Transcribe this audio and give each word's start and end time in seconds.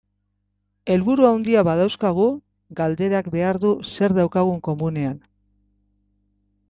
Helburu 0.93 1.27
handiak 1.31 1.67
badauzkagu, 1.67 2.25
galderak 2.79 3.29
behar 3.35 3.61
du 3.67 3.75
zer 3.91 4.17
daukagun 4.21 4.59
komunean. 4.69 5.17